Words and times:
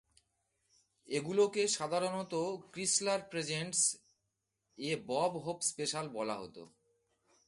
এগুলোকে 1.09 1.61
সাধারণত 1.67 2.33
"Chrysler 2.71 3.21
presents 3.29 3.81
a 4.77 4.91
Bob 5.07 5.31
Hope 5.37 5.59
special" 5.61 6.05
বলা 6.09 6.35
হত। 6.35 6.57